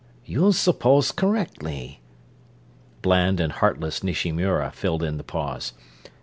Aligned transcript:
"You 0.25 0.51
suppose 0.51 1.11
correctly." 1.11 2.01
Bland 3.03 3.39
and 3.39 3.51
heartless 3.51 3.99
Nishimura 4.03 4.71
filled 4.73 5.03
in 5.03 5.17
the 5.17 5.23
pause. 5.23 5.73